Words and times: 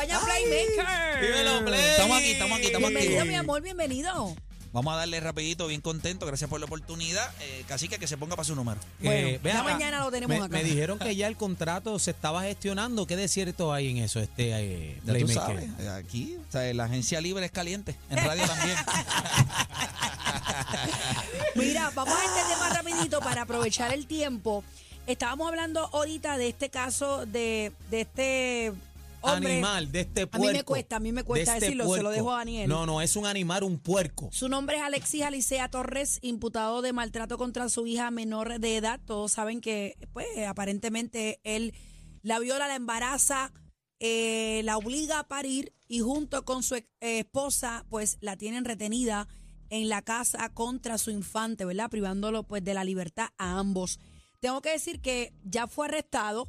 acompaña 0.00 0.20
Playmaker. 0.20 1.20
Dímelo, 1.22 1.64
Play. 1.64 1.80
Estamos 1.90 2.16
aquí, 2.18 2.30
estamos 2.32 2.58
aquí, 2.58 2.66
estamos 2.66 2.88
Bienvenido, 2.90 3.20
aquí. 3.20 3.28
mi 3.28 3.34
amor, 3.34 3.62
bienvenido. 3.62 4.36
Vamos 4.72 4.94
a 4.94 4.98
darle 4.98 5.18
rapidito, 5.18 5.66
bien 5.66 5.80
contento. 5.80 6.26
Gracias 6.26 6.48
por 6.48 6.60
la 6.60 6.66
oportunidad. 6.66 7.28
Eh, 7.40 7.64
Cacique, 7.66 7.98
que 7.98 8.06
se 8.06 8.16
ponga 8.16 8.36
para 8.36 8.44
su 8.44 8.54
número. 8.54 8.78
Bueno, 9.00 9.28
Eh, 9.28 9.40
ven 9.42 9.52
ya 9.54 9.60
acá. 9.62 9.72
mañana 9.72 9.98
lo 10.04 10.12
tenemos 10.12 10.38
me, 10.38 10.44
acá. 10.44 10.56
me 10.56 10.62
dijeron 10.62 10.96
que 11.00 11.16
ya 11.16 11.26
el 11.26 11.36
contrato 11.36 11.98
se 11.98 12.12
estaba 12.12 12.42
gestionando. 12.42 13.04
¿Qué 13.04 13.16
desierto 13.16 13.72
hay 13.72 13.90
en 13.90 13.96
eso, 13.98 14.20
este 14.20 14.50
eh, 14.52 14.94
Ya 14.94 15.00
tú 15.00 15.06
Playmaker? 15.26 15.34
sabes, 15.34 15.64
eh, 15.80 15.88
aquí, 15.88 16.36
o 16.48 16.52
sea, 16.52 16.72
la 16.72 16.84
agencia 16.84 17.20
libre 17.20 17.44
es 17.44 17.50
caliente. 17.50 17.96
En 18.10 18.18
radio 18.24 18.46
también. 18.46 18.76
Mira, 21.56 21.90
vamos 21.94 22.14
a 22.14 22.24
este 22.24 22.54
tema 22.54 22.68
rapidito 22.70 23.20
para 23.20 23.42
aprovechar 23.42 23.92
el 23.92 24.06
tiempo. 24.06 24.62
Estábamos 25.08 25.48
hablando 25.48 25.90
ahorita 25.92 26.38
de 26.38 26.48
este 26.48 26.70
caso 26.70 27.26
de, 27.26 27.72
de 27.90 28.00
este 28.02 28.72
hombre. 29.22 29.52
Animal 29.54 29.92
de 29.92 30.00
este 30.00 30.22
A 30.22 30.26
puerco. 30.26 30.46
mí 30.46 30.52
me 30.52 30.64
cuesta, 30.64 30.96
a 30.96 31.00
mí 31.00 31.12
me 31.12 31.24
cuesta 31.24 31.52
de 31.52 31.58
este 31.58 31.66
decirlo, 31.66 31.94
se 31.94 32.02
lo 32.02 32.10
dejo 32.10 32.32
a 32.32 32.38
Daniel. 32.38 32.68
No, 32.68 32.86
no, 32.86 33.00
es 33.00 33.16
un 33.16 33.26
animal, 33.26 33.62
un 33.64 33.78
puerco. 33.78 34.28
Su 34.32 34.48
nombre 34.48 34.76
es 34.76 34.82
Alexis 34.82 35.22
Alicea 35.22 35.70
Torres, 35.70 36.18
imputado 36.22 36.82
de 36.82 36.92
maltrato 36.92 37.38
contra 37.38 37.68
su 37.68 37.86
hija 37.86 38.10
menor 38.10 38.58
de 38.58 38.76
edad. 38.76 39.00
Todos 39.04 39.32
saben 39.32 39.60
que, 39.60 39.96
pues, 40.12 40.26
aparentemente 40.46 41.40
él 41.44 41.74
la 42.22 42.38
viola, 42.38 42.68
la 42.68 42.76
embaraza, 42.76 43.52
eh, 43.98 44.62
la 44.64 44.76
obliga 44.76 45.20
a 45.20 45.28
parir 45.28 45.74
y 45.88 46.00
junto 46.00 46.44
con 46.44 46.62
su 46.62 46.76
eh, 46.76 46.86
esposa, 47.00 47.84
pues, 47.88 48.18
la 48.20 48.36
tienen 48.36 48.64
retenida 48.64 49.28
en 49.70 49.88
la 49.88 50.02
casa 50.02 50.48
contra 50.50 50.98
su 50.98 51.10
infante, 51.10 51.64
¿verdad? 51.64 51.90
Privándolo, 51.90 52.42
pues, 52.42 52.64
de 52.64 52.74
la 52.74 52.84
libertad 52.84 53.28
a 53.38 53.58
ambos. 53.58 53.98
Tengo 54.40 54.62
que 54.62 54.70
decir 54.70 55.00
que 55.00 55.34
ya 55.44 55.66
fue 55.66 55.86
arrestado 55.86 56.48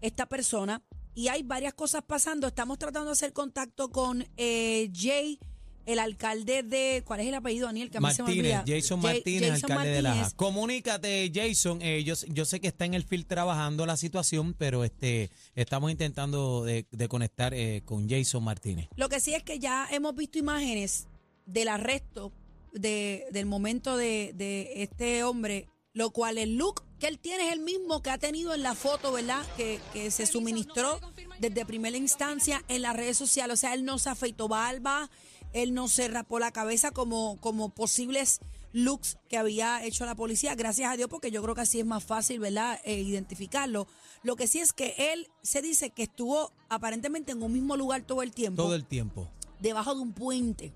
esta 0.00 0.26
persona 0.26 0.82
y 1.18 1.26
hay 1.28 1.42
varias 1.42 1.74
cosas 1.74 2.02
pasando. 2.06 2.46
Estamos 2.46 2.78
tratando 2.78 3.06
de 3.06 3.12
hacer 3.12 3.32
contacto 3.32 3.90
con 3.90 4.24
eh, 4.36 4.88
Jay, 4.94 5.40
el 5.84 5.98
alcalde 5.98 6.62
de. 6.62 7.02
¿Cuál 7.04 7.20
es 7.20 7.26
el 7.26 7.34
apellido, 7.34 7.66
Daniel? 7.66 7.90
Que 7.90 7.98
a 7.98 8.00
mí 8.00 8.10
se 8.12 8.22
me 8.22 8.30
olvida. 8.30 8.62
Jason 8.64 9.02
Jay- 9.02 9.14
Martínez, 9.14 9.50
Jason 9.50 9.72
alcalde 9.72 9.90
de 9.90 10.02
La 10.02 10.08
Martínez. 10.10 10.26
Haja. 10.28 10.36
Comunícate, 10.36 11.32
Jason. 11.34 11.82
Eh, 11.82 12.04
yo, 12.04 12.14
yo 12.28 12.44
sé 12.44 12.60
que 12.60 12.68
está 12.68 12.84
en 12.84 12.94
el 12.94 13.02
field 13.02 13.26
trabajando 13.26 13.84
la 13.84 13.96
situación, 13.96 14.54
pero 14.54 14.84
este 14.84 15.30
estamos 15.56 15.90
intentando 15.90 16.64
de, 16.64 16.86
de 16.92 17.08
conectar 17.08 17.52
eh, 17.52 17.82
con 17.84 18.08
Jason 18.08 18.44
Martínez. 18.44 18.88
Lo 18.94 19.08
que 19.08 19.18
sí 19.18 19.34
es 19.34 19.42
que 19.42 19.58
ya 19.58 19.88
hemos 19.90 20.14
visto 20.14 20.38
imágenes 20.38 21.08
del 21.46 21.66
arresto 21.66 22.32
de, 22.72 23.24
del 23.32 23.46
momento 23.46 23.96
de, 23.96 24.32
de 24.36 24.82
este 24.84 25.24
hombre, 25.24 25.66
lo 25.94 26.10
cual 26.10 26.38
el 26.38 26.58
look 26.58 26.84
que 26.98 27.06
él 27.08 27.18
tiene 27.18 27.46
es 27.48 27.52
el 27.52 27.60
mismo 27.60 28.02
que 28.02 28.10
ha 28.10 28.18
tenido 28.18 28.54
en 28.54 28.62
la 28.62 28.74
foto, 28.74 29.12
¿verdad? 29.12 29.44
Que, 29.56 29.80
que 29.92 30.10
se 30.10 30.26
suministró 30.26 31.00
desde 31.38 31.64
primera 31.64 31.96
instancia 31.96 32.62
en 32.68 32.82
las 32.82 32.96
redes 32.96 33.16
sociales. 33.16 33.54
O 33.54 33.56
sea, 33.60 33.74
él 33.74 33.84
no 33.84 33.98
se 33.98 34.10
afeitó 34.10 34.48
barba, 34.48 35.08
él 35.52 35.74
no 35.74 35.88
se 35.88 36.08
rapó 36.08 36.38
la 36.38 36.50
cabeza 36.52 36.90
como, 36.90 37.38
como 37.40 37.68
posibles 37.70 38.40
looks 38.72 39.16
que 39.28 39.38
había 39.38 39.82
hecho 39.84 40.04
la 40.04 40.14
policía. 40.14 40.54
Gracias 40.54 40.92
a 40.92 40.96
Dios, 40.96 41.08
porque 41.08 41.30
yo 41.30 41.42
creo 41.42 41.54
que 41.54 41.62
así 41.62 41.80
es 41.80 41.86
más 41.86 42.04
fácil, 42.04 42.38
¿verdad? 42.40 42.80
Eh, 42.84 43.00
identificarlo. 43.00 43.86
Lo 44.22 44.36
que 44.36 44.46
sí 44.46 44.58
es 44.60 44.72
que 44.72 44.94
él 45.12 45.28
se 45.42 45.62
dice 45.62 45.90
que 45.90 46.02
estuvo 46.02 46.52
aparentemente 46.68 47.32
en 47.32 47.42
un 47.42 47.52
mismo 47.52 47.76
lugar 47.76 48.02
todo 48.02 48.22
el 48.22 48.32
tiempo 48.32 48.62
Todo 48.62 48.74
el 48.74 48.84
tiempo. 48.84 49.28
debajo 49.60 49.94
de 49.94 50.00
un 50.00 50.12
puente. 50.12 50.72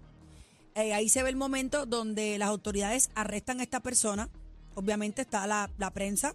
Eh, 0.75 0.95
ahí 0.95 1.09
se 1.11 1.23
ve 1.23 1.29
el 1.29 1.37
momento 1.37 1.85
donde 1.85 2.39
las 2.39 2.49
autoridades 2.49 3.11
arrestan 3.15 3.61
a 3.61 3.63
esta 3.65 3.81
persona. 3.81 4.31
Obviamente 4.75 5.23
está 5.23 5.47
la, 5.47 5.71
la 5.79 5.91
prensa 5.91 6.35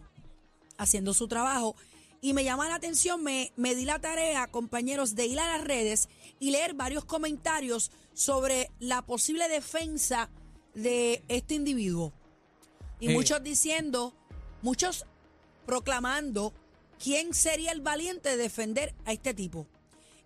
haciendo 0.78 1.14
su 1.14 1.28
trabajo. 1.28 1.76
Y 2.22 2.34
me 2.34 2.44
llama 2.44 2.68
la 2.68 2.76
atención, 2.76 3.24
me, 3.24 3.54
me 3.58 3.76
di 3.76 3.86
la 3.86 4.00
tarea, 4.00 4.48
compañeros, 4.48 5.16
de 5.16 5.28
ir 5.28 5.40
a 5.40 5.58
las 5.58 5.64
redes 5.66 6.10
y 6.40 6.50
leer 6.52 6.74
varios 6.74 7.06
comentarios 7.06 7.92
sobre 8.14 8.72
la 8.80 9.04
posible 9.04 9.48
defensa 9.50 10.30
de 10.74 11.24
este 11.28 11.54
individuo. 11.54 12.14
Y 13.00 13.10
Eh. 13.10 13.14
muchos 13.14 13.44
diciendo, 13.44 14.14
muchos 14.64 15.06
proclamando 15.68 16.54
quién 17.04 17.34
sería 17.36 17.72
el 17.72 17.82
valiente 17.82 18.30
de 18.30 18.38
defender 18.38 18.96
a 19.06 19.14
este 19.14 19.36
tipo. 19.36 19.68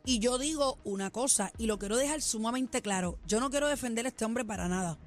Y 0.06 0.20
yo 0.20 0.38
digo 0.38 0.78
una 0.86 1.12
cosa, 1.12 1.52
y 1.58 1.68
lo 1.68 1.78
quiero 1.78 1.98
dejar 1.98 2.22
sumamente 2.22 2.82
claro, 2.82 3.20
yo 3.28 3.40
no 3.42 3.50
quiero 3.50 3.68
defender 3.68 4.06
a 4.06 4.10
este 4.10 4.24
hombre 4.26 4.46
para 4.46 4.68
nada, 4.68 4.98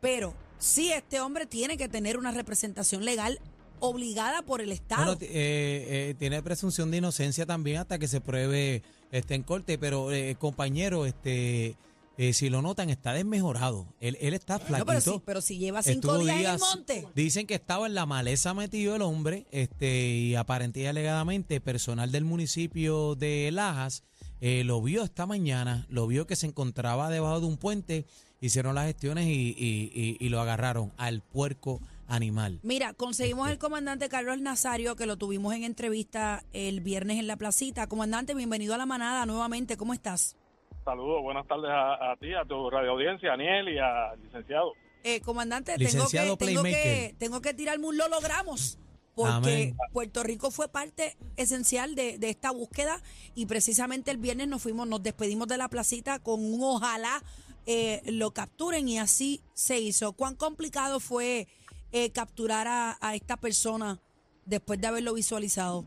pero 0.00 0.34
sí 0.58 0.92
este 0.92 1.20
hombre 1.20 1.46
tiene 1.46 1.76
que 1.76 1.88
tener 1.88 2.16
una 2.16 2.30
representación 2.30 3.04
legal 3.04 3.40
obligada 3.80 4.42
por 4.42 4.60
el 4.60 4.72
Estado. 4.72 5.16
Bueno, 5.16 5.20
eh, 5.22 6.10
eh, 6.10 6.14
tiene 6.18 6.42
presunción 6.42 6.90
de 6.90 6.98
inocencia 6.98 7.46
también 7.46 7.78
hasta 7.78 7.98
que 7.98 8.08
se 8.08 8.20
pruebe 8.20 8.82
este 9.12 9.34
en 9.34 9.42
corte, 9.42 9.78
pero 9.78 10.12
eh, 10.12 10.36
compañero, 10.38 11.06
este 11.06 11.76
eh, 12.18 12.32
si 12.32 12.50
lo 12.50 12.62
notan 12.62 12.90
está 12.90 13.12
desmejorado. 13.12 13.86
Él, 14.00 14.18
él 14.20 14.34
está 14.34 14.58
No, 14.58 14.64
flaquito. 14.64 14.86
pero, 14.86 15.00
si, 15.00 15.22
pero 15.24 15.40
si 15.40 15.58
lleva 15.58 15.84
cinco 15.84 16.16
Estuvo 16.16 16.24
días, 16.24 16.38
en 16.40 16.50
el 16.54 16.58
monte. 16.58 17.06
Dicen 17.14 17.46
que 17.46 17.54
estaba 17.54 17.86
en 17.86 17.94
la 17.94 18.06
maleza 18.06 18.54
metido 18.54 18.96
el 18.96 19.02
hombre, 19.02 19.46
este, 19.52 20.08
y 20.08 20.34
aparentemente 20.34 20.88
alegadamente 20.88 21.60
personal 21.60 22.10
del 22.10 22.24
municipio 22.24 23.14
de 23.14 23.50
Lajas 23.52 24.02
eh, 24.40 24.62
lo 24.64 24.80
vio 24.82 25.02
esta 25.04 25.26
mañana, 25.26 25.86
lo 25.88 26.06
vio 26.06 26.26
que 26.26 26.36
se 26.36 26.46
encontraba 26.46 27.10
debajo 27.10 27.40
de 27.40 27.46
un 27.46 27.56
puente, 27.56 28.06
hicieron 28.40 28.74
las 28.74 28.86
gestiones 28.86 29.26
y, 29.26 29.54
y- 29.58 29.90
y- 29.94 30.16
y 30.20 30.28
lo 30.28 30.40
agarraron 30.40 30.92
al 30.96 31.22
puerco 31.22 31.80
animal. 32.06 32.60
Mira, 32.62 32.94
conseguimos 32.94 33.50
el 33.50 33.58
comandante 33.58 34.08
Carlos 34.08 34.40
Nazario, 34.40 34.96
que 34.96 35.06
lo 35.06 35.16
tuvimos 35.18 35.54
en 35.54 35.64
entrevista 35.64 36.42
el 36.52 36.80
viernes 36.80 37.18
en 37.18 37.26
la 37.26 37.36
placita. 37.36 37.86
Comandante, 37.86 38.34
bienvenido 38.34 38.74
a 38.74 38.78
la 38.78 38.86
manada 38.86 39.26
nuevamente, 39.26 39.76
¿cómo 39.76 39.92
estás? 39.92 40.36
Saludos, 40.84 41.22
buenas 41.22 41.46
tardes 41.46 41.68
a, 41.70 42.12
a 42.12 42.16
ti, 42.16 42.32
a 42.32 42.44
tu 42.46 42.70
radio 42.70 42.92
audiencia, 42.92 43.30
a 43.30 43.34
Aniel 43.34 43.68
y 43.68 43.78
al 43.78 44.22
licenciado. 44.22 44.72
Eh, 45.04 45.20
comandante, 45.20 45.76
Licenciado 45.76 46.36
tengo 46.36 46.62
que, 46.62 46.72
tengo, 46.72 46.82
que, 46.82 47.14
tengo 47.18 47.40
que 47.42 47.54
tirarme 47.54 47.86
un 47.86 47.96
lo 47.98 48.08
logramos. 48.08 48.78
Porque 49.18 49.32
Amén. 49.72 49.76
Puerto 49.92 50.22
Rico 50.22 50.50
fue 50.52 50.68
parte 50.68 51.16
esencial 51.36 51.94
de, 51.96 52.18
de 52.18 52.30
esta 52.30 52.52
búsqueda 52.52 53.02
y 53.34 53.46
precisamente 53.46 54.12
el 54.12 54.18
viernes 54.18 54.46
nos 54.46 54.62
fuimos, 54.62 54.86
nos 54.86 55.02
despedimos 55.02 55.48
de 55.48 55.56
la 55.58 55.68
placita 55.68 56.20
con 56.20 56.38
un 56.44 56.60
ojalá 56.62 57.20
eh, 57.66 58.00
lo 58.06 58.30
capturen 58.30 58.88
y 58.88 58.98
así 58.98 59.40
se 59.54 59.80
hizo. 59.80 60.12
¿Cuán 60.12 60.36
complicado 60.36 61.00
fue 61.00 61.48
eh, 61.90 62.12
capturar 62.12 62.68
a, 62.68 62.96
a 63.00 63.16
esta 63.16 63.36
persona 63.36 63.98
después 64.46 64.80
de 64.80 64.86
haberlo 64.86 65.14
visualizado? 65.14 65.84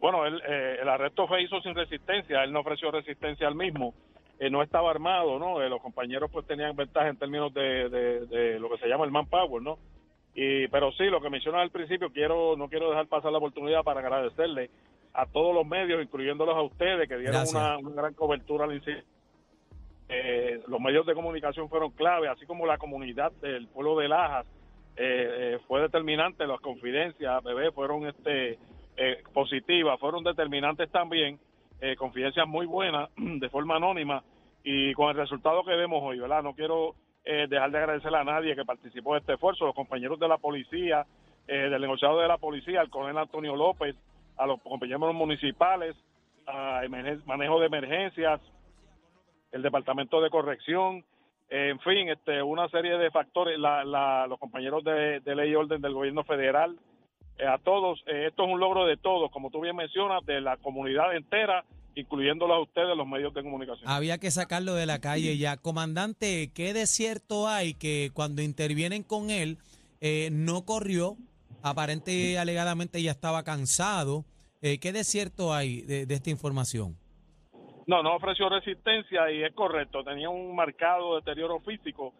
Bueno, 0.00 0.24
él, 0.26 0.40
eh, 0.48 0.76
el 0.80 0.88
arresto 0.88 1.26
fue 1.26 1.42
hizo 1.42 1.60
sin 1.60 1.74
resistencia, 1.74 2.44
él 2.44 2.52
no 2.52 2.60
ofreció 2.60 2.90
resistencia 2.90 3.46
al 3.48 3.56
mismo, 3.56 3.92
eh, 4.38 4.48
no 4.48 4.62
estaba 4.62 4.90
armado, 4.90 5.38
¿no? 5.38 5.60
Eh, 5.60 5.68
los 5.68 5.82
compañeros 5.82 6.30
pues 6.32 6.46
tenían 6.46 6.74
ventaja 6.76 7.08
en 7.08 7.16
términos 7.18 7.52
de, 7.52 7.88
de- 7.90 8.26
de 8.26 8.58
lo 8.60 8.70
que 8.70 8.78
se 8.78 8.86
llama 8.88 9.04
el 9.04 9.10
manpower, 9.10 9.60
¿no? 9.60 9.78
Y, 10.40 10.68
pero 10.68 10.92
sí, 10.92 11.02
lo 11.06 11.20
que 11.20 11.30
mencionas 11.30 11.62
al 11.62 11.72
principio, 11.72 12.12
quiero 12.12 12.56
no 12.56 12.68
quiero 12.68 12.90
dejar 12.90 13.08
pasar 13.08 13.32
la 13.32 13.38
oportunidad 13.38 13.82
para 13.82 13.98
agradecerle 13.98 14.70
a 15.12 15.26
todos 15.26 15.52
los 15.52 15.66
medios, 15.66 16.00
incluyéndolos 16.00 16.54
a 16.54 16.62
ustedes, 16.62 17.08
que 17.08 17.16
dieron 17.16 17.42
una, 17.48 17.76
una 17.78 17.90
gran 17.90 18.14
cobertura 18.14 18.64
al 18.64 18.74
incidente. 18.74 19.04
Eh, 20.08 20.60
los 20.68 20.80
medios 20.80 21.04
de 21.06 21.14
comunicación 21.14 21.68
fueron 21.68 21.90
clave, 21.90 22.28
así 22.28 22.46
como 22.46 22.66
la 22.66 22.78
comunidad 22.78 23.32
del 23.42 23.66
pueblo 23.66 23.98
de 23.98 24.06
Lajas 24.06 24.46
eh, 24.96 25.54
eh, 25.54 25.58
fue 25.66 25.80
determinante, 25.80 26.46
las 26.46 26.60
confidencias, 26.60 27.42
bebé, 27.42 27.72
fueron 27.72 28.06
este 28.06 28.60
eh, 28.96 29.22
positivas, 29.34 29.98
fueron 29.98 30.22
determinantes 30.22 30.88
también, 30.92 31.40
confidencias 31.96 32.46
muy 32.46 32.66
buenas, 32.66 33.10
de 33.16 33.48
forma 33.48 33.74
anónima, 33.74 34.22
y 34.62 34.92
con 34.94 35.10
el 35.10 35.16
resultado 35.16 35.64
que 35.64 35.74
vemos 35.74 36.00
hoy, 36.00 36.20
¿verdad? 36.20 36.44
No 36.44 36.54
quiero 36.54 36.94
eh, 37.30 37.46
dejar 37.46 37.70
de 37.70 37.78
agradecer 37.78 38.14
a 38.14 38.24
nadie 38.24 38.56
que 38.56 38.64
participó 38.64 39.12
de 39.12 39.20
este 39.20 39.34
esfuerzo, 39.34 39.66
los 39.66 39.74
compañeros 39.74 40.18
de 40.18 40.28
la 40.28 40.38
policía, 40.38 41.04
eh, 41.46 41.68
del 41.68 41.82
negociado 41.82 42.18
de 42.20 42.26
la 42.26 42.38
policía, 42.38 42.80
al 42.80 42.88
coronel 42.88 43.18
Antonio 43.18 43.54
López, 43.54 43.94
a 44.38 44.46
los 44.46 44.62
compañeros 44.62 45.14
municipales, 45.14 45.94
a 46.46 46.80
manejo 47.26 47.60
de 47.60 47.66
emergencias, 47.66 48.40
el 49.52 49.60
departamento 49.62 50.22
de 50.22 50.30
corrección, 50.30 51.04
eh, 51.50 51.68
en 51.70 51.80
fin, 51.80 52.08
este, 52.08 52.42
una 52.42 52.66
serie 52.70 52.96
de 52.96 53.10
factores, 53.10 53.58
la, 53.58 53.84
la- 53.84 54.26
los 54.26 54.38
compañeros 54.38 54.82
de, 54.84 55.20
de 55.20 55.34
ley 55.34 55.50
y 55.50 55.54
orden 55.54 55.82
del 55.82 55.92
gobierno 55.94 56.24
federal, 56.24 56.78
eh, 57.38 57.46
a 57.46 57.58
todos, 57.58 58.02
esto 58.06 58.44
es 58.44 58.50
un 58.50 58.58
logro 58.60 58.86
de 58.86 58.96
todos, 58.96 59.30
como 59.30 59.50
tú 59.50 59.60
bien 59.60 59.76
mencionas, 59.76 60.24
de 60.24 60.40
la 60.40 60.56
comunidad 60.56 61.14
entera 61.14 61.64
incluyéndolos 61.98 62.56
a 62.56 62.60
ustedes, 62.60 62.96
los 62.96 63.06
medios 63.06 63.34
de 63.34 63.42
comunicación. 63.42 63.88
Había 63.88 64.18
que 64.18 64.30
sacarlo 64.30 64.74
de 64.74 64.86
la 64.86 65.00
calle 65.00 65.36
ya. 65.36 65.56
Comandante, 65.56 66.50
¿qué 66.54 66.72
de 66.72 66.86
cierto 66.86 67.48
hay 67.48 67.74
que 67.74 68.10
cuando 68.14 68.42
intervienen 68.42 69.02
con 69.02 69.30
él 69.30 69.58
eh, 70.00 70.30
no 70.32 70.64
corrió? 70.64 71.16
Aparente 71.62 72.12
y 72.12 72.36
alegadamente 72.36 73.02
ya 73.02 73.10
estaba 73.10 73.42
cansado. 73.42 74.24
Eh, 74.62 74.78
¿Qué 74.78 74.92
de 74.92 75.04
cierto 75.04 75.52
hay 75.52 75.82
de, 75.82 76.06
de 76.06 76.14
esta 76.14 76.30
información? 76.30 76.96
No, 77.88 78.02
no 78.02 78.14
ofreció 78.14 78.48
resistencia 78.48 79.30
y 79.32 79.42
es 79.42 79.54
correcto, 79.54 80.04
tenía 80.04 80.28
un 80.28 80.54
marcado 80.54 81.16
deterioro 81.16 81.58
físico, 81.60 82.12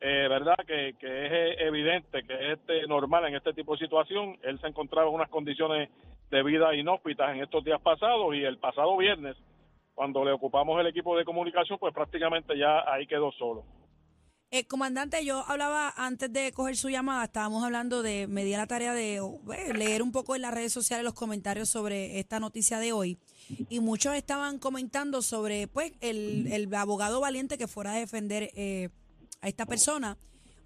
eh, 0.00 0.26
¿verdad? 0.28 0.56
Que, 0.66 0.94
que 0.98 1.26
es 1.26 1.60
evidente, 1.60 2.22
que 2.22 2.32
es 2.32 2.58
este, 2.58 2.86
normal 2.86 3.26
en 3.26 3.34
este 3.34 3.52
tipo 3.52 3.74
de 3.74 3.80
situación. 3.80 4.38
Él 4.42 4.58
se 4.60 4.68
encontraba 4.68 5.08
en 5.08 5.14
unas 5.14 5.28
condiciones 5.28 5.90
de 6.30 6.42
vida 6.42 6.74
inhóspitas 6.74 7.34
en 7.34 7.42
estos 7.42 7.64
días 7.64 7.80
pasados 7.80 8.34
y 8.34 8.44
el 8.44 8.58
pasado 8.58 8.96
viernes, 8.96 9.36
cuando 9.94 10.24
le 10.24 10.32
ocupamos 10.32 10.80
el 10.80 10.86
equipo 10.86 11.16
de 11.16 11.24
comunicación, 11.24 11.78
pues 11.78 11.92
prácticamente 11.92 12.56
ya 12.56 12.84
ahí 12.90 13.06
quedó 13.06 13.32
solo. 13.32 13.64
Eh, 14.52 14.66
comandante, 14.66 15.24
yo 15.24 15.44
hablaba 15.46 15.94
antes 15.96 16.32
de 16.32 16.50
coger 16.50 16.74
su 16.74 16.88
llamada, 16.88 17.24
estábamos 17.24 17.62
hablando 17.62 18.02
de, 18.02 18.26
me 18.26 18.44
di 18.44 18.50
la 18.50 18.66
tarea 18.66 18.92
de 18.92 19.18
eh, 19.18 19.74
leer 19.74 20.02
un 20.02 20.10
poco 20.10 20.34
en 20.34 20.42
las 20.42 20.52
redes 20.52 20.72
sociales 20.72 21.04
los 21.04 21.14
comentarios 21.14 21.68
sobre 21.68 22.18
esta 22.18 22.40
noticia 22.40 22.80
de 22.80 22.92
hoy 22.92 23.16
y 23.68 23.78
muchos 23.78 24.16
estaban 24.16 24.58
comentando 24.58 25.22
sobre 25.22 25.68
pues 25.68 25.92
el, 26.00 26.48
el 26.52 26.74
abogado 26.74 27.20
valiente 27.20 27.58
que 27.58 27.68
fuera 27.68 27.92
a 27.92 27.98
defender 27.98 28.50
eh, 28.56 28.88
a 29.40 29.46
esta 29.46 29.66
persona. 29.66 30.18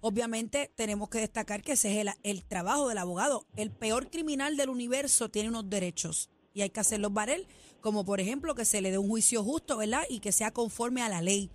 Obviamente 0.07 0.69
tenemos 0.75 1.09
que 1.09 1.17
destacar 1.17 1.63
que 1.63 1.71
ese 1.71 1.91
es 1.91 1.97
el, 1.97 2.09
el 2.21 2.43
trabajo 2.43 2.87
del 2.87 2.99
abogado. 2.99 3.47
El 3.55 3.71
peor 3.71 4.11
criminal 4.11 4.55
del 4.55 4.69
universo 4.69 5.29
tiene 5.29 5.49
unos 5.49 5.67
derechos 5.67 6.29
y 6.53 6.61
hay 6.61 6.69
que 6.69 6.79
hacerlos 6.79 7.11
valer, 7.11 7.47
como 7.81 8.05
por 8.05 8.19
ejemplo 8.19 8.53
que 8.53 8.65
se 8.65 8.81
le 8.81 8.91
dé 8.91 8.99
un 8.99 9.09
juicio 9.09 9.41
justo, 9.41 9.77
¿verdad? 9.77 10.03
Y 10.07 10.19
que 10.19 10.31
sea 10.31 10.51
conforme 10.51 11.01
a 11.01 11.09
la 11.09 11.23
ley. 11.23 11.49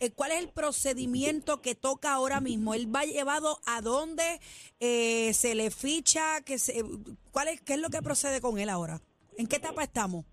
Eh, 0.00 0.10
¿Cuál 0.10 0.32
es 0.32 0.40
el 0.40 0.48
procedimiento 0.48 1.62
que 1.62 1.76
toca 1.76 2.12
ahora 2.12 2.40
mismo? 2.40 2.74
¿Él 2.74 2.92
va 2.92 3.04
llevado 3.04 3.60
a 3.64 3.80
dónde 3.80 4.40
eh, 4.80 5.32
se 5.32 5.54
le 5.54 5.70
ficha? 5.70 6.40
Que 6.44 6.58
se, 6.58 6.82
¿cuál 7.30 7.46
es, 7.46 7.60
¿Qué 7.60 7.74
es 7.74 7.80
lo 7.80 7.90
que 7.90 8.02
procede 8.02 8.40
con 8.40 8.58
él 8.58 8.70
ahora? 8.70 9.02
¿En 9.38 9.46
qué 9.46 9.54
etapa 9.54 9.84
estamos? 9.84 10.24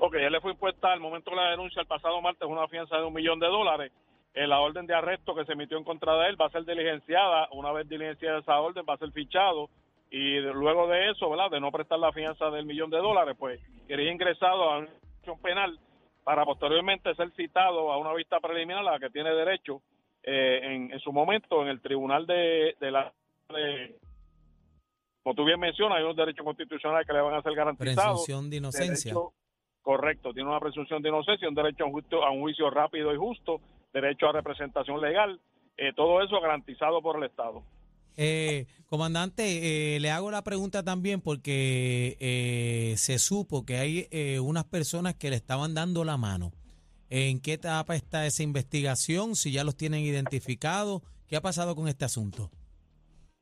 Ok, 0.00 0.14
él 0.14 0.30
le 0.30 0.40
fue 0.40 0.52
impuesta 0.52 0.92
al 0.92 1.00
momento 1.00 1.32
de 1.32 1.36
la 1.36 1.50
denuncia 1.50 1.82
el 1.82 1.88
pasado 1.88 2.22
martes 2.22 2.48
una 2.48 2.68
fianza 2.68 2.96
de 2.96 3.06
un 3.06 3.12
millón 3.12 3.40
de 3.40 3.48
dólares. 3.48 3.90
Eh, 4.34 4.46
la 4.46 4.60
orden 4.60 4.86
de 4.86 4.94
arresto 4.94 5.34
que 5.34 5.44
se 5.44 5.52
emitió 5.52 5.76
en 5.76 5.84
contra 5.84 6.16
de 6.18 6.28
él 6.28 6.40
va 6.40 6.46
a 6.46 6.50
ser 6.50 6.64
diligenciada. 6.64 7.48
Una 7.52 7.72
vez 7.72 7.88
diligenciada 7.88 8.38
esa 8.38 8.60
orden, 8.60 8.84
va 8.88 8.94
a 8.94 8.98
ser 8.98 9.10
fichado. 9.12 9.68
Y 10.10 10.38
luego 10.40 10.86
de 10.88 11.10
eso, 11.10 11.28
¿verdad? 11.30 11.50
De 11.50 11.60
no 11.60 11.70
prestar 11.72 11.98
la 11.98 12.12
fianza 12.12 12.50
del 12.50 12.64
millón 12.66 12.90
de 12.90 12.98
dólares, 12.98 13.36
pues 13.38 13.60
quería 13.88 14.10
ingresado 14.12 14.64
a 14.70 14.78
una 14.78 14.88
acción 15.18 15.38
penal 15.40 15.78
para 16.24 16.44
posteriormente 16.44 17.14
ser 17.14 17.30
citado 17.32 17.90
a 17.92 17.96
una 17.98 18.12
vista 18.14 18.38
preliminar 18.40 18.80
a 18.86 18.92
la 18.92 18.98
que 18.98 19.10
tiene 19.10 19.30
derecho 19.34 19.82
eh, 20.22 20.60
en, 20.62 20.92
en 20.92 21.00
su 21.00 21.12
momento 21.12 21.62
en 21.62 21.68
el 21.68 21.80
tribunal 21.80 22.26
de, 22.26 22.74
de 22.80 22.90
la. 22.90 23.12
de- 23.48 23.96
como 25.22 25.34
tú 25.34 25.44
bien 25.44 25.60
mencionas, 25.60 25.98
hay 25.98 26.04
unos 26.04 26.16
derechos 26.16 26.44
constitucionales 26.44 27.06
que 27.06 27.12
le 27.12 27.20
van 27.20 27.34
a 27.34 27.42
ser 27.42 27.54
garantizados. 27.54 28.24
Presunción 28.24 28.50
de 28.50 28.56
inocencia. 28.56 29.12
Derecho- 29.12 29.32
correcto, 29.82 30.32
tiene 30.32 30.48
una 30.48 30.60
presunción 30.60 31.02
de 31.02 31.08
inocencia, 31.08 31.48
un 31.48 31.54
derecho 31.54 31.84
a 31.84 31.86
un, 31.86 31.92
juicio, 31.92 32.24
a 32.24 32.30
un 32.30 32.40
juicio 32.40 32.70
rápido 32.70 33.12
y 33.14 33.16
justo, 33.18 33.60
derecho 33.92 34.28
a 34.28 34.32
representación 34.32 35.00
legal, 35.00 35.40
eh, 35.76 35.92
todo 35.94 36.22
eso 36.22 36.40
garantizado 36.40 37.00
por 37.02 37.16
el 37.16 37.24
Estado. 37.24 37.62
Eh, 38.16 38.66
comandante, 38.86 39.96
eh, 39.96 40.00
le 40.00 40.10
hago 40.10 40.30
la 40.30 40.42
pregunta 40.42 40.82
también 40.82 41.20
porque 41.20 42.16
eh, 42.20 42.94
se 42.96 43.18
supo 43.18 43.64
que 43.64 43.76
hay 43.76 44.06
eh, 44.10 44.40
unas 44.40 44.64
personas 44.64 45.14
que 45.14 45.30
le 45.30 45.36
estaban 45.36 45.74
dando 45.74 46.04
la 46.04 46.16
mano. 46.16 46.52
¿En 47.08 47.40
qué 47.40 47.54
etapa 47.54 47.96
está 47.96 48.26
esa 48.26 48.42
investigación? 48.42 49.34
Si 49.36 49.52
ya 49.52 49.64
los 49.64 49.76
tienen 49.76 50.00
identificados, 50.00 51.02
¿qué 51.28 51.36
ha 51.36 51.40
pasado 51.40 51.74
con 51.74 51.88
este 51.88 52.04
asunto? 52.04 52.50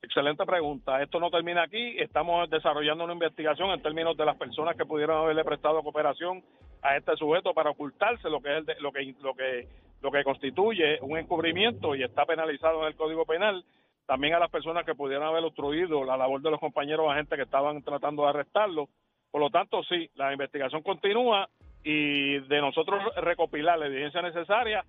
Excelente 0.01 0.47
pregunta. 0.47 1.03
Esto 1.03 1.19
no 1.19 1.29
termina 1.31 1.65
aquí. 1.65 1.99
Estamos 1.99 2.49
desarrollando 2.49 3.05
una 3.05 3.13
investigación 3.15 3.71
en 3.71 3.83
términos 3.83 4.17
de 4.17 4.25
las 4.25 4.37
personas 4.37 4.77
que 4.77 4.87
pudieron 4.87 5.19
haberle 5.19 5.45
prestado 5.45 5.83
cooperación 5.83 6.43
a 6.83 6.97
este 6.97 7.17
sujeto 7.17 7.53
para 7.53 7.71
ocultarse 7.71 8.31
lo 8.31 8.41
que 8.41 8.53
es 8.53 8.59
el 8.59 8.67
de- 8.67 8.81
lo 8.81 8.93
que 8.93 9.15
lo 9.21 9.35
que 9.35 9.69
lo 10.01 10.11
que 10.11 10.25
constituye 10.25 10.99
un 11.01 11.19
encubrimiento 11.19 11.95
y 11.95 12.03
está 12.03 12.25
penalizado 12.25 12.83
en 12.83 12.89
el 12.89 12.97
Código 12.97 13.25
Penal. 13.25 13.65
También 14.07 14.35
a 14.35 14.39
las 14.39 14.51
personas 14.51 14.87
que 14.87 14.95
pudieran 14.95 15.29
haber 15.29 15.45
obstruido 15.45 16.05
la 16.05 16.17
labor 16.17 16.41
de 16.41 16.51
los 16.51 16.61
compañeros 16.61 17.11
agentes 17.11 17.37
que 17.37 17.43
estaban 17.43 17.83
tratando 17.83 18.23
de 18.23 18.29
arrestarlo. 18.31 18.89
Por 19.31 19.41
lo 19.41 19.51
tanto, 19.51 19.83
sí, 19.85 20.09
la 20.15 20.33
investigación 20.33 20.83
continúa 20.83 21.49
y 21.85 22.39
de 22.41 22.61
nosotros 22.61 23.03
recopilar 23.17 23.79
la 23.79 23.87
evidencia 23.87 24.23
necesaria, 24.23 24.85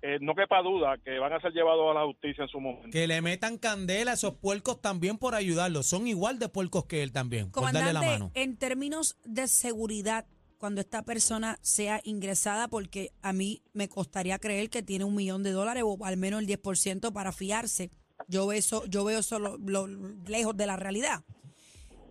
eh, 0.00 0.18
no 0.20 0.34
quepa 0.34 0.60
duda 0.62 0.96
que 1.04 1.18
van 1.18 1.32
a 1.32 1.40
ser 1.40 1.52
llevados 1.52 1.90
a 1.90 2.00
la 2.00 2.06
justicia 2.06 2.42
en 2.42 2.48
su 2.48 2.60
momento. 2.60 2.90
Que 2.90 3.06
le 3.06 3.22
metan 3.22 3.56
candela 3.56 4.10
a 4.10 4.14
esos 4.14 4.34
puercos 4.34 4.80
también 4.80 5.16
por 5.16 5.34
ayudarlos. 5.34 5.86
Son 5.86 6.06
igual 6.08 6.38
de 6.38 6.48
puercos 6.48 6.86
que 6.86 7.02
él 7.02 7.12
también, 7.12 7.52
por 7.52 7.64
darle 7.64 7.92
la 7.92 8.00
Comandante, 8.00 8.24
mano. 8.24 8.32
en 8.34 8.58
términos 8.58 9.16
de 9.24 9.46
seguridad, 9.46 10.26
cuando 10.62 10.80
esta 10.80 11.02
persona 11.02 11.58
sea 11.60 12.00
ingresada, 12.04 12.68
porque 12.68 13.10
a 13.20 13.32
mí 13.32 13.62
me 13.72 13.88
costaría 13.88 14.38
creer 14.38 14.70
que 14.70 14.80
tiene 14.80 15.04
un 15.04 15.16
millón 15.16 15.42
de 15.42 15.50
dólares 15.50 15.82
o 15.84 15.98
al 16.04 16.16
menos 16.16 16.40
el 16.40 16.46
10% 16.46 17.12
para 17.12 17.32
fiarse. 17.32 17.90
Yo 18.28 18.46
veo 18.46 18.56
eso, 18.56 18.84
yo 18.86 19.02
veo 19.02 19.18
eso 19.18 19.40
lo- 19.40 19.58
lo- 19.58 19.88
lejos 19.88 20.56
de 20.56 20.66
la 20.66 20.76
realidad. 20.76 21.24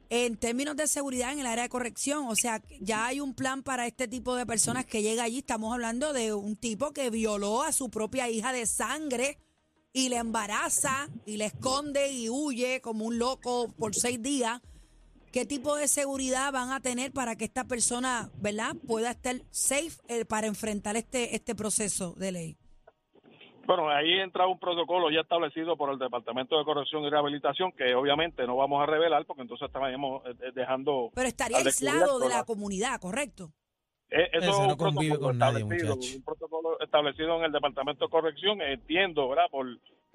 En 0.10 0.36
términos 0.36 0.76
de 0.76 0.88
seguridad 0.88 1.32
en 1.32 1.40
el 1.40 1.48
área 1.48 1.64
de 1.64 1.70
corrección, 1.70 2.28
o 2.28 2.36
sea, 2.36 2.62
ya 2.82 3.06
hay 3.06 3.22
un 3.22 3.34
plan 3.36 3.64
para 3.64 3.88
este 3.88 4.10
tipo 4.10 4.36
de 4.36 4.46
personas 4.46 4.86
que 4.86 5.02
llega 5.02 5.24
allí. 5.24 5.38
Estamos 5.38 5.74
hablando 5.74 6.12
de 6.12 6.34
un 6.34 6.58
tipo 6.58 6.92
que 6.92 7.10
violó 7.10 7.64
a 7.64 7.72
su 7.72 7.90
propia 7.90 8.30
hija 8.30 8.52
de 8.52 8.66
sangre 8.66 9.38
y 9.94 10.10
le 10.10 10.18
embaraza 10.18 11.08
y 11.26 11.38
le 11.38 11.46
esconde 11.46 12.12
y 12.12 12.28
huye 12.28 12.82
como 12.82 13.06
un 13.06 13.18
loco 13.18 13.70
por 13.78 13.96
seis 13.96 14.22
días. 14.22 14.60
¿Qué 15.32 15.46
tipo 15.46 15.76
de 15.76 15.88
seguridad 15.88 16.52
van 16.52 16.72
a 16.72 16.82
tener 16.82 17.12
para 17.14 17.36
que 17.38 17.46
esta 17.46 17.64
persona, 17.64 18.30
verdad, 18.42 18.74
pueda 18.88 19.12
estar 19.12 19.36
safe 19.50 19.92
eh, 20.10 20.26
para 20.26 20.48
enfrentar 20.48 20.96
este, 20.98 21.36
este 21.36 21.56
proceso 21.56 22.14
de 22.18 22.32
ley? 22.32 22.58
Bueno, 23.66 23.90
ahí 23.90 24.20
entra 24.20 24.48
un 24.48 24.60
protocolo 24.60 25.10
ya 25.12 25.22
establecido 25.22 25.78
por 25.78 25.92
el 25.94 26.00
Departamento 26.00 26.58
de 26.58 26.66
Corrección 26.66 27.04
y 27.04 27.10
Rehabilitación 27.10 27.72
que 27.72 27.94
obviamente 27.96 28.46
no 28.46 28.58
vamos 28.58 28.82
a 28.84 28.86
revelar 28.86 29.26
porque 29.26 29.44
entonces 29.44 29.68
estaríamos 29.68 30.26
eh, 30.26 30.34
eh, 30.42 30.52
dejando... 30.54 31.12
Pero 31.14 31.28
estaría 31.28 31.58
al 31.60 31.68
aislado 31.68 32.20
de 32.20 32.28
la 32.28 32.38
la- 32.38 32.44
comunidad, 32.44 33.00
¿correcto? 33.00 33.54
Eh, 34.10 34.28
Eso 34.34 34.40
Ese 34.40 34.50
es 34.50 34.58
no 34.60 34.68
un 34.74 34.76
convive 34.76 35.12
protocolo 35.18 35.28
con 35.30 35.38
nadie, 35.38 35.64
un 35.64 36.24
protocolo 36.26 36.80
establecido 36.82 37.38
en 37.38 37.46
el 37.46 37.52
Departamento 37.54 38.06
de 38.06 38.12
Corrección. 38.12 38.62
Entiendo, 38.62 39.30
¿verdad? 39.30 39.46
Por 39.50 39.68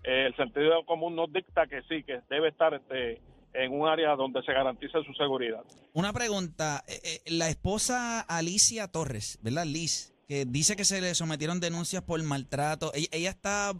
eh, 0.02 0.26
el 0.26 0.37
sentido 0.37 0.85
común 0.85 1.16
nos 1.16 1.32
dicta 1.32 1.66
que 1.66 1.80
sí, 1.88 2.02
que 2.02 2.20
debe 2.28 2.49
estar 2.49 2.75
este 2.75 3.23
en 3.58 3.72
un 3.72 3.88
área 3.88 4.14
donde 4.16 4.42
se 4.42 4.52
garantice 4.52 5.02
su 5.04 5.12
seguridad. 5.14 5.62
Una 5.92 6.12
pregunta. 6.12 6.84
eh, 6.88 7.00
eh, 7.04 7.20
la 7.30 7.48
esposa 7.48 8.20
Alicia 8.20 8.88
Torres, 8.88 9.38
¿verdad? 9.42 9.64
Liz, 9.66 10.12
que 10.28 10.44
dice 10.44 10.76
que 10.76 10.84
se 10.84 11.00
le 11.00 11.14
sometieron 11.14 11.60
denuncias 11.60 12.02
por 12.02 12.22
maltrato. 12.22 12.92
Ella, 12.94 13.08
ella 13.12 13.30
está. 13.30 13.72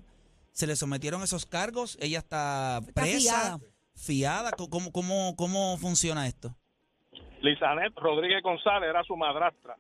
¿Se 0.53 0.67
le 0.67 0.75
sometieron 0.77 1.23
esos 1.23 1.45
cargos? 1.45 1.99
¿Ella 2.01 2.19
está 2.19 2.79
Está 2.79 3.03
presa? 3.03 3.19
fiada. 3.21 3.59
¿Fiada? 3.95 4.51
¿Cómo, 4.53 4.93
cómo, 4.93 5.35
¿Cómo 5.37 5.77
funciona 5.79 6.27
esto? 6.27 6.55
Lizanet 7.43 7.93
Rodríguez 7.97 8.43
González 8.43 8.89
era 8.91 9.03
su 9.05 9.17
madrastra, 9.17 9.77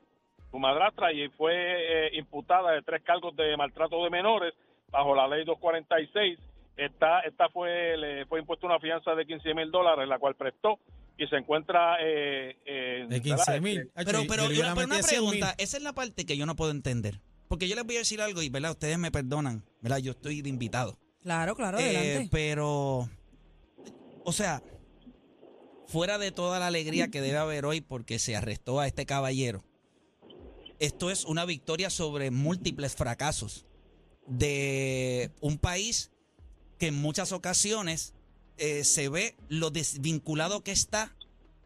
su 0.50 0.58
madrastra 0.58 1.12
y 1.12 1.28
fue 1.30 1.52
eh, 1.54 2.10
imputada 2.18 2.72
de 2.72 2.82
tres 2.82 3.02
cargos 3.02 3.34
de 3.36 3.56
maltrato 3.56 4.02
de 4.04 4.10
menores 4.10 4.54
bajo 4.90 5.14
la 5.14 5.26
ley 5.28 5.44
246. 5.44 6.38
Esta, 6.76 7.21
esta 7.21 7.49
fue, 7.49 7.97
le 7.97 8.26
fue 8.26 8.40
impuesta 8.40 8.66
una 8.66 8.78
fianza 8.78 9.14
de 9.14 9.26
15 9.26 9.54
mil 9.54 9.71
dólares, 9.71 10.06
la 10.09 10.18
cual 10.18 10.35
prestó 10.35 10.78
y 11.18 11.26
se 11.26 11.37
encuentra 11.37 11.97
eh, 12.02 12.56
eh, 12.66 13.06
De 13.09 13.21
¿verdad? 13.21 13.45
15 13.47 13.61
mil. 13.61 13.78
Este, 13.80 14.04
Pero, 14.04 14.21
pero, 14.28 14.45
una, 14.47 14.75
pero 14.75 14.87
una 14.87 14.99
pregunta, 15.00 15.54
esa 15.56 15.76
es 15.78 15.83
la 15.83 15.95
parte 15.95 16.26
que 16.26 16.37
yo 16.37 16.45
no 16.45 16.54
puedo 16.56 16.71
entender. 16.71 17.21
Porque 17.49 17.68
yo 17.68 17.76
les 17.76 17.85
voy 17.85 17.97
a 17.97 18.00
decir 18.00 18.21
algo 18.21 18.42
y, 18.42 18.49
¿verdad? 18.50 18.73
Ustedes 18.73 18.99
me 18.99 19.11
perdonan, 19.11 19.64
¿verdad? 19.80 19.99
Yo 19.99 20.11
estoy 20.12 20.42
de 20.42 20.49
invitado. 20.49 20.99
Claro, 21.23 21.56
claro, 21.56 21.78
Eh, 21.78 21.97
adelante. 21.97 22.28
pero, 22.30 23.09
o 24.25 24.33
sea, 24.33 24.62
fuera 25.87 26.18
de 26.18 26.33
toda 26.33 26.59
la 26.59 26.66
alegría 26.66 27.09
que 27.09 27.21
debe 27.21 27.38
haber 27.38 27.64
hoy 27.64 27.80
porque 27.80 28.18
se 28.18 28.37
arrestó 28.37 28.80
a 28.80 28.87
este 28.87 29.06
caballero, 29.06 29.64
esto 30.78 31.11
es 31.11 31.25
una 31.25 31.45
victoria 31.47 31.88
sobre 31.88 32.30
múltiples 32.30 32.95
fracasos 32.97 33.66
de 34.26 35.30
un 35.40 35.59
país 35.59 36.12
que 36.78 36.88
en 36.88 36.95
muchas 36.95 37.33
ocasiones 37.33 38.12
eh, 38.59 38.85
se 38.85 39.09
ve 39.09 39.37
lo 39.49 39.71
desvinculado 39.71 40.62
que 40.62 40.73
está 40.73 41.14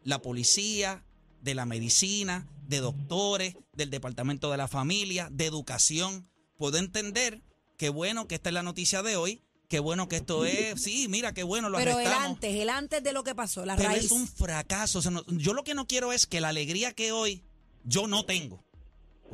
la 0.03 0.21
policía, 0.21 1.03
de 1.41 1.55
la 1.55 1.65
medicina, 1.65 2.47
de 2.67 2.79
doctores, 2.79 3.55
del 3.73 3.89
departamento 3.89 4.51
de 4.51 4.57
la 4.57 4.67
familia, 4.67 5.29
de 5.31 5.45
educación. 5.45 6.29
Puedo 6.57 6.77
entender 6.77 7.41
qué 7.77 7.89
bueno 7.89 8.27
que 8.27 8.35
esta 8.35 8.49
es 8.49 8.53
la 8.53 8.63
noticia 8.63 9.01
de 9.03 9.15
hoy, 9.15 9.41
qué 9.67 9.79
bueno 9.79 10.07
que 10.07 10.17
esto 10.17 10.45
es, 10.45 10.81
sí, 10.81 11.07
mira, 11.07 11.33
qué 11.33 11.43
bueno 11.43 11.69
lo 11.69 11.77
Pero 11.77 11.99
el 11.99 12.07
antes, 12.07 12.55
el 12.55 12.69
antes 12.69 13.01
de 13.03 13.13
lo 13.13 13.23
que 13.23 13.33
pasó, 13.35 13.65
la 13.65 13.75
Pero 13.75 13.89
raíz. 13.89 14.05
es 14.05 14.11
un 14.11 14.27
fracaso. 14.27 14.99
o 14.99 15.01
sea, 15.01 15.11
no- 15.11 15.25
yo 15.27 15.53
lo 15.53 15.63
que 15.63 15.73
no 15.73 15.87
quiero 15.87 16.13
es 16.13 16.27
que 16.27 16.41
la 16.41 16.49
alegría 16.49 16.93
que 16.93 17.11
hoy 17.11 17.43
yo 17.83 18.07
no 18.07 18.25
tengo, 18.25 18.63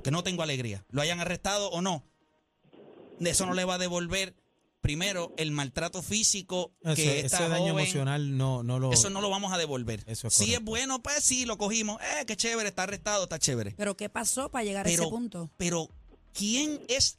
que 0.03 0.11
no 0.11 0.23
tengo 0.23 0.43
alegría. 0.43 0.85
Lo 0.89 1.01
hayan 1.01 1.19
arrestado 1.19 1.69
o 1.71 1.81
no. 1.81 2.03
Eso 3.19 3.45
no 3.45 3.53
le 3.53 3.65
va 3.65 3.75
a 3.75 3.79
devolver, 3.79 4.35
primero, 4.87 5.33
el 5.37 5.51
maltrato 5.51 6.01
físico 6.01 6.71
Ese, 6.81 6.95
que 6.95 7.17
ese 7.17 7.25
esta 7.27 7.49
daño 7.49 7.73
joven- 7.73 7.83
emocional 7.85 8.37
no, 8.37 8.63
no 8.63 8.79
lo. 8.79 8.93
Eso 8.93 9.09
no 9.09 9.19
lo 9.19 9.29
vamos 9.29 9.51
a 9.51 9.57
devolver. 9.57 10.03
Eso 10.07 10.27
es 10.29 10.33
si 10.33 10.53
es 10.53 10.63
bueno, 10.63 11.03
pues 11.03 11.23
sí, 11.23 11.45
lo 11.45 11.57
cogimos. 11.57 11.99
Eh, 12.01 12.25
qué 12.25 12.37
chévere, 12.37 12.69
está 12.69 12.83
arrestado, 12.83 13.23
está 13.23 13.37
chévere. 13.37 13.73
Pero 13.77 13.97
¿qué 13.97 14.07
pasó 14.09 14.49
para 14.49 14.63
llegar 14.63 14.87
a 14.87 14.89
ese 14.89 15.05
punto? 15.07 15.49
pero 15.57 15.89
¿quién 16.33 16.79
es? 16.87 17.17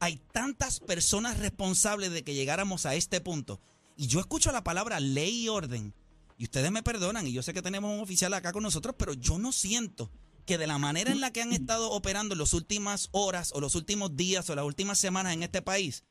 Hay 0.00 0.20
tantas 0.32 0.78
personas 0.80 1.38
responsables 1.38 2.12
de 2.12 2.22
que 2.22 2.34
llegáramos 2.34 2.86
a 2.86 2.94
este 2.94 3.20
punto. 3.20 3.60
Y 3.96 4.06
yo 4.06 4.20
escucho 4.20 4.52
la 4.52 4.62
palabra 4.64 5.00
ley 5.00 5.44
y 5.44 5.48
orden. 5.48 5.94
Y 6.38 6.44
ustedes 6.44 6.70
me 6.72 6.82
perdonan, 6.82 7.26
y 7.26 7.32
yo 7.32 7.42
sé 7.42 7.52
que 7.52 7.62
tenemos 7.62 7.92
un 7.94 8.00
oficial 8.00 8.32
acá 8.34 8.52
con 8.52 8.62
nosotros, 8.62 8.94
pero 8.98 9.12
yo 9.14 9.38
no 9.38 9.52
siento 9.52 10.10
que 10.46 10.58
de 10.58 10.66
la 10.66 10.78
manera 10.78 11.12
en 11.12 11.20
la 11.20 11.32
que 11.32 11.40
han 11.42 11.52
estado 11.52 11.90
operando 11.92 12.34
en 12.34 12.40
las 12.40 12.52
últimas 12.52 13.08
horas 13.12 13.52
o 13.54 13.60
los 13.60 13.76
últimos 13.76 14.16
días 14.16 14.50
o 14.50 14.54
las 14.56 14.64
últimas 14.64 14.98
semanas 14.98 15.34
en 15.34 15.44
este 15.44 15.62
país, 15.62 16.02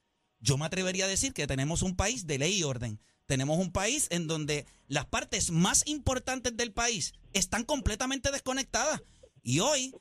yo 0.41 0.57
me 0.57 0.65
atrevería 0.65 1.05
a 1.05 1.07
decir 1.07 1.33
que 1.33 1.47
tenemos 1.47 1.83
un 1.83 1.95
país 1.95 2.27
de 2.27 2.39
ley 2.39 2.57
y 2.57 2.63
orden. 2.63 2.99
Tenemos 3.27 3.59
un 3.59 3.71
país 3.71 4.07
en 4.09 4.27
donde 4.27 4.65
las 4.87 5.05
partes 5.05 5.51
más 5.51 5.83
importantes 5.85 6.57
del 6.57 6.73
país 6.73 7.13
están 7.33 7.63
completamente 7.63 8.31
desconectadas. 8.31 9.01
Y 9.43 9.59
hoy 9.59 9.95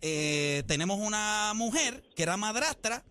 eh, 0.00 0.64
tenemos 0.66 0.98
una 1.00 1.52
mujer 1.54 2.02
que 2.14 2.24
era 2.24 2.36
madrastra. 2.36 3.04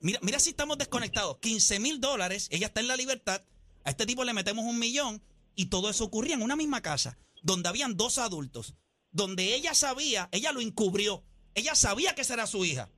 Mira, 0.00 0.18
mira 0.22 0.38
si 0.38 0.50
estamos 0.50 0.78
desconectados. 0.78 1.38
15 1.38 1.80
mil 1.80 2.00
dólares, 2.00 2.48
ella 2.50 2.68
está 2.68 2.80
en 2.80 2.88
la 2.88 2.96
libertad. 2.96 3.42
A 3.84 3.90
este 3.90 4.06
tipo 4.06 4.24
le 4.24 4.32
metemos 4.32 4.64
un 4.64 4.78
millón 4.78 5.22
y 5.54 5.66
todo 5.66 5.90
eso 5.90 6.04
ocurría 6.04 6.36
en 6.36 6.42
una 6.42 6.56
misma 6.56 6.82
casa, 6.82 7.18
donde 7.42 7.68
habían 7.68 7.96
dos 7.96 8.18
adultos, 8.18 8.74
donde 9.10 9.54
ella 9.54 9.74
sabía, 9.74 10.28
ella 10.30 10.52
lo 10.52 10.60
encubrió, 10.60 11.24
ella 11.54 11.74
sabía 11.74 12.14
que 12.14 12.22
esa 12.22 12.34
era 12.34 12.46
su 12.46 12.64
hija. 12.64 12.90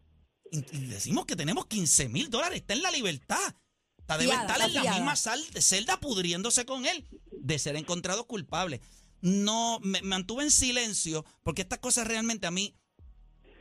Y, 0.51 0.59
y 0.77 0.87
decimos 0.87 1.27
que 1.27 1.37
tenemos 1.37 1.67
15 1.67 2.09
mil 2.09 2.31
dólares, 2.31 2.61
está 2.61 2.75
en 2.75 2.83
la 2.83 2.91
libertad. 2.91 3.55
Está 3.99 4.19
debe 4.19 4.31
Fiada, 4.33 4.47
estar 4.47 4.69
en 4.69 4.75
la 4.75 4.81
fiada. 4.83 4.97
misma 4.99 5.17
sal- 5.17 5.45
celda 5.61 6.01
pudriéndose 6.01 6.65
con 6.65 6.85
él 6.87 7.07
de 7.31 7.59
ser 7.59 7.77
encontrado 7.77 8.27
culpable. 8.27 8.81
No, 9.21 9.79
me, 9.83 10.01
me 10.03 10.09
mantuve 10.09 10.43
en 10.45 10.51
silencio 10.51 11.25
porque 11.43 11.63
estas 11.63 11.79
cosas 11.79 12.07
realmente 12.09 12.47
a 12.47 12.51
mí, 12.51 12.75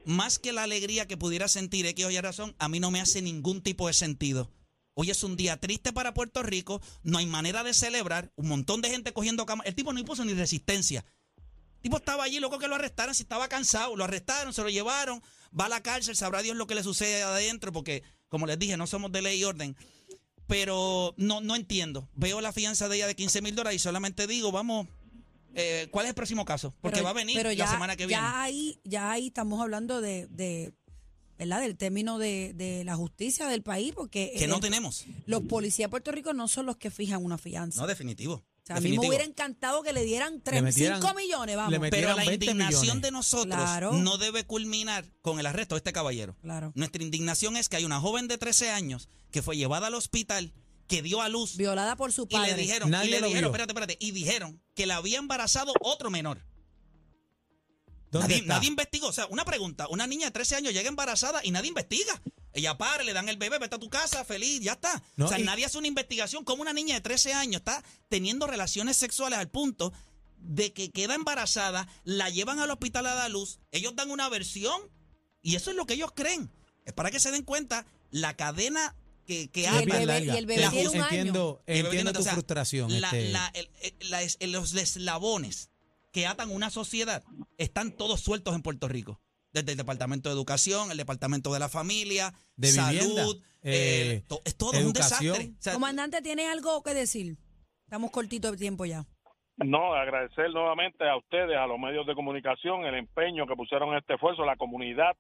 más 0.05 0.39
que 0.39 0.53
la 0.53 0.63
alegría 0.63 1.07
que 1.07 1.17
pudiera 1.17 1.47
sentir 1.47 1.85
X 1.85 2.05
o 2.05 2.09
Y 2.11 2.19
razón, 2.19 2.55
a 2.59 2.69
mí 2.69 2.79
no 2.79 2.89
me 2.91 3.01
hace 3.01 3.21
ningún 3.21 3.61
tipo 3.61 3.87
de 3.87 3.93
sentido. 3.93 4.49
Hoy 4.95 5.11
es 5.11 5.23
un 5.23 5.37
día 5.37 5.57
triste 5.57 5.93
para 5.93 6.13
Puerto 6.13 6.43
Rico, 6.43 6.81
no 7.03 7.19
hay 7.19 7.25
manera 7.25 7.63
de 7.63 7.73
celebrar, 7.73 8.31
un 8.35 8.47
montón 8.49 8.81
de 8.81 8.89
gente 8.89 9.13
cogiendo 9.13 9.45
cama. 9.45 9.63
El 9.65 9.75
tipo 9.75 9.93
no 9.93 9.99
impuso 9.99 10.25
ni 10.25 10.33
resistencia. 10.33 11.05
Tipo 11.81 11.97
estaba 11.97 12.23
allí, 12.23 12.39
loco 12.39 12.59
que 12.59 12.67
lo 12.67 12.75
arrestaran, 12.75 13.15
si 13.15 13.23
estaba 13.23 13.47
cansado, 13.47 13.95
lo 13.95 14.03
arrestaron, 14.03 14.53
se 14.53 14.61
lo 14.63 14.69
llevaron, 14.69 15.21
va 15.57 15.65
a 15.65 15.69
la 15.69 15.81
cárcel, 15.81 16.15
sabrá 16.15 16.41
Dios 16.41 16.55
lo 16.57 16.67
que 16.67 16.75
le 16.75 16.83
sucede 16.83 17.23
adentro, 17.23 17.71
porque, 17.71 18.03
como 18.27 18.45
les 18.47 18.59
dije, 18.59 18.75
no 18.77 18.85
somos 18.87 19.11
de 19.11 19.21
ley 19.21 19.39
y 19.39 19.43
orden. 19.45 19.75
Pero 20.47 21.13
no, 21.17 21.41
no 21.41 21.55
entiendo. 21.55 22.09
Veo 22.15 22.41
la 22.41 22.51
fianza 22.51 22.89
de 22.89 22.95
ella 22.95 23.07
de 23.07 23.15
15 23.15 23.41
mil 23.41 23.55
dólares 23.55 23.75
y 23.75 23.83
solamente 23.83 24.25
digo, 24.25 24.51
vamos, 24.51 24.87
eh, 25.53 25.87
¿cuál 25.91 26.05
es 26.05 26.09
el 26.09 26.15
próximo 26.15 26.43
caso? 26.43 26.73
Porque 26.81 26.95
Pero- 26.97 27.05
va 27.05 27.11
a 27.11 27.13
venir 27.13 27.35
pero 27.37 27.51
la 27.53 27.67
semana 27.69 27.95
que 27.95 28.07
viene. 28.07 28.21
Ya 28.21 28.41
ahí, 28.41 28.79
ya 28.83 29.11
ahí 29.11 29.27
estamos 29.27 29.61
hablando 29.61 30.01
de, 30.01 30.27
de 30.27 30.73
¿verdad? 31.37 31.61
Del 31.61 31.77
término 31.77 32.17
de, 32.17 32.53
de 32.55 32.83
la 32.83 32.95
justicia 32.95 33.47
del 33.47 33.61
país, 33.61 33.93
porque 33.95 34.33
que 34.37 34.47
no 34.47 34.59
tenemos. 34.59 35.05
los 35.25 35.43
policías 35.43 35.87
de 35.87 35.89
Puerto 35.91 36.11
Rico 36.11 36.33
no 36.33 36.47
son 36.47 36.65
los 36.65 36.77
que 36.77 36.89
fijan 36.91 37.23
una 37.23 37.37
fianza. 37.37 37.79
No, 37.79 37.87
definitivo. 37.87 38.43
Sea, 38.73 38.77
a 38.77 38.81
mí 38.81 38.97
me 38.97 39.07
hubiera 39.07 39.23
encantado 39.23 39.83
que 39.83 39.93
le 39.93 40.03
dieran 40.03 40.41
Le 40.51 40.61
metieran- 40.61 41.01
5 41.01 41.13
millones, 41.15 41.55
vamos. 41.55 41.79
Pero 41.91 42.09
la 42.09 42.15
20 42.15 42.33
indignación 42.45 42.81
millones. 42.81 43.01
de 43.03 43.11
nosotros 43.11 43.55
Claro. 43.55 43.93
no 43.93 44.17
debe 44.17 44.45
culminar 44.45 45.05
con 45.21 45.39
el 45.39 45.45
arresto 45.45 45.75
de 45.75 45.79
este 45.79 45.93
caballero. 45.93 46.35
Claro. 46.41 46.71
Nuestra 46.75 47.03
indignación 47.03 47.57
es 47.57 47.69
que 47.69 47.77
hay 47.77 47.85
una 47.85 47.99
joven 47.99 48.27
de 48.27 48.37
13 48.37 48.69
años 48.69 49.09
que 49.31 49.41
fue 49.41 49.57
llevada 49.57 49.87
al 49.87 49.93
hospital, 49.95 50.53
que 50.87 51.01
dio 51.01 51.21
a 51.21 51.29
luz 51.29 51.55
Violada 51.57 51.95
por 51.95 52.11
su 52.11 52.23
y 52.23 52.33
padre. 52.33 52.51
le 52.51 52.57
dijeron, 52.61 52.89
y 52.89 52.91
Nadie 52.91 53.11
le 53.11 53.19
lo 53.21 53.27
dijeron, 53.27 53.51
vio. 53.51 53.61
espérate, 53.61 53.71
espérate, 53.73 53.97
y 53.99 54.11
dijeron 54.11 54.61
que 54.75 54.85
la 54.85 54.95
había 54.97 55.19
embarazado 55.19 55.73
otro 55.81 56.09
menor. 56.09 56.43
¿Dónde 58.11 58.27
Nadie, 58.29 58.41
está? 58.41 58.53
nadie 58.55 58.67
investigó. 58.69 59.07
O 59.07 59.13
sea, 59.13 59.27
una 59.27 59.45
pregunta, 59.45 59.87
una 59.89 60.07
niña 60.07 60.25
de 60.27 60.31
13 60.31 60.55
años 60.55 60.73
llega 60.73 60.89
embarazada 60.89 61.41
y 61.43 61.51
nadie 61.51 61.67
investiga. 61.69 62.19
Ella 62.53 62.77
para, 62.77 63.03
le 63.03 63.13
dan 63.13 63.29
el 63.29 63.37
bebé, 63.37 63.59
vete 63.59 63.75
a 63.75 63.79
tu 63.79 63.89
casa, 63.89 64.25
feliz, 64.25 64.59
ya 64.61 64.73
está. 64.73 65.01
No, 65.15 65.25
o 65.25 65.29
sea, 65.29 65.39
y- 65.39 65.43
nadie 65.43 65.65
hace 65.65 65.77
una 65.77 65.87
investigación. 65.87 66.43
Como 66.43 66.61
una 66.63 66.73
niña 66.73 66.95
de 66.95 67.01
13 67.01 67.33
años 67.33 67.57
está 67.61 67.83
teniendo 68.07 68.47
relaciones 68.47 68.97
sexuales 68.97 69.37
al 69.37 69.49
punto 69.49 69.93
de 70.37 70.73
que 70.73 70.89
queda 70.89 71.15
embarazada, 71.15 71.87
la 72.05 72.29
llevan 72.29 72.59
al 72.59 72.71
hospital 72.71 73.05
a 73.07 73.13
dar 73.13 73.29
luz, 73.29 73.59
ellos 73.71 73.95
dan 73.95 74.09
una 74.09 74.29
versión 74.29 74.81
y 75.41 75.55
eso 75.55 75.69
es 75.69 75.75
lo 75.75 75.85
que 75.85 75.93
ellos 75.95 76.11
creen. 76.15 76.51
Es 76.85 76.93
para 76.93 77.11
que 77.11 77.19
se 77.19 77.29
den 77.31 77.43
cuenta 77.43 77.85
la 78.09 78.35
cadena 78.35 78.95
que, 79.27 79.49
que 79.51 79.61
Y 79.61 79.65
Es 79.65 79.71
el 79.71 79.77
hay. 79.77 79.85
bien 79.85 79.97
bebé- 79.99 80.05
larga. 80.07 80.33
y 80.33 80.37
el 80.37 80.45
bebé 80.47 80.63
Te- 80.63 80.69
tiene 80.69 80.89
un 80.89 80.95
año. 81.01 81.59
entiendo, 81.67 82.13
tu 82.13 82.19
o 82.19 82.23
sea, 82.23 82.33
frustración. 82.33 82.99
la- 82.99 83.09
este, 83.09 83.29
la- 83.29 83.51
el- 83.53 83.69
la- 84.09 84.47
los 84.47 84.73
eslabones 84.73 85.69
que 86.11 86.25
atan 86.25 86.49
una 86.49 86.71
sociedad 86.71 87.23
están 87.59 87.91
todos 87.91 88.21
sueltos 88.21 88.55
en 88.55 88.63
Puerto 88.63 88.87
Rico. 88.87 89.21
Desde 89.61 89.71
el 89.73 89.77
Departamento 89.77 90.29
de 90.29 90.35
Educación, 90.35 90.91
el 90.91 90.97
Departamento 90.97 91.53
de 91.53 91.59
la 91.59 91.69
Familia, 91.69 92.31
De 92.55 92.67
Salud, 92.69 92.99
vivienda, 92.99 93.23
eh, 93.63 94.13
eh, 94.17 94.23
to- 94.27 94.41
es 94.45 94.55
todo 94.57 94.71
un 94.79 94.93
desastre. 94.93 95.51
O 95.57 95.61
sea, 95.61 95.73
Comandante, 95.73 96.21
¿tiene 96.21 96.47
algo 96.47 96.81
que 96.83 96.93
decir? 96.93 97.37
Estamos 97.85 98.11
cortitos 98.11 98.51
de 98.51 98.57
tiempo 98.57 98.85
ya. 98.85 99.05
No, 99.57 99.93
agradecer 99.93 100.51
nuevamente 100.51 101.07
a 101.09 101.17
ustedes, 101.17 101.57
a 101.57 101.67
los 101.67 101.77
medios 101.79 102.07
de 102.07 102.15
comunicación, 102.15 102.85
el 102.85 102.95
empeño 102.95 103.45
que 103.45 103.55
pusieron 103.55 103.89
en 103.89 103.97
este 103.97 104.13
esfuerzo, 104.13 104.45
la 104.45 104.55
comunidad, 104.55 105.17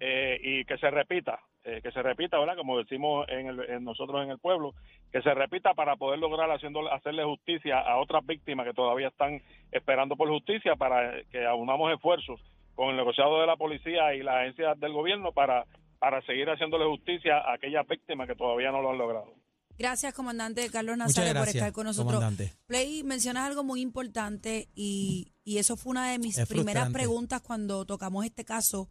eh, 0.00 0.38
y 0.42 0.64
que 0.64 0.78
se 0.78 0.90
repita, 0.90 1.38
eh, 1.64 1.80
que 1.82 1.92
se 1.92 2.02
repita, 2.02 2.38
¿verdad? 2.38 2.56
Como 2.56 2.78
decimos 2.78 3.26
en, 3.28 3.48
el- 3.48 3.68
en 3.70 3.84
nosotros 3.84 4.22
en 4.24 4.30
el 4.30 4.38
pueblo, 4.38 4.74
que 5.12 5.20
se 5.20 5.34
repita 5.34 5.74
para 5.74 5.96
poder 5.96 6.18
lograr 6.18 6.50
haciendo, 6.50 6.90
hacerle 6.90 7.22
justicia 7.24 7.78
a 7.80 7.98
otras 8.00 8.24
víctimas 8.24 8.66
que 8.66 8.72
todavía 8.72 9.08
están 9.08 9.42
esperando 9.70 10.16
por 10.16 10.28
justicia, 10.30 10.74
para 10.76 11.22
que 11.30 11.44
aunamos 11.44 11.92
esfuerzos 11.92 12.40
con 12.74 12.90
el 12.90 12.96
negociado 12.96 13.40
de 13.40 13.46
la 13.46 13.56
policía 13.56 14.14
y 14.14 14.22
las 14.22 14.36
agencias 14.36 14.78
del 14.80 14.92
gobierno 14.92 15.32
para, 15.32 15.66
para 15.98 16.20
seguir 16.26 16.48
haciéndole 16.48 16.84
justicia 16.86 17.38
a 17.38 17.54
aquellas 17.54 17.86
víctimas 17.86 18.26
que 18.28 18.34
todavía 18.34 18.70
no 18.70 18.82
lo 18.82 18.90
han 18.90 18.98
logrado. 18.98 19.34
Gracias, 19.78 20.12
comandante 20.14 20.68
Carlos 20.70 20.96
Nazario, 20.96 21.34
por 21.34 21.48
estar 21.48 21.72
con 21.72 21.86
nosotros. 21.86 22.16
comandante. 22.16 22.52
Play, 22.66 23.02
mencionas 23.04 23.46
algo 23.48 23.64
muy 23.64 23.80
importante 23.80 24.68
y, 24.74 25.32
y 25.44 25.58
eso 25.58 25.76
fue 25.76 25.90
una 25.92 26.10
de 26.10 26.18
mis 26.18 26.36
Es 26.38 26.46
primeras 26.48 26.84
frustrante. 26.84 26.98
preguntas 26.98 27.40
cuando 27.40 27.84
tocamos 27.86 28.24
este 28.24 28.44
caso. 28.44 28.88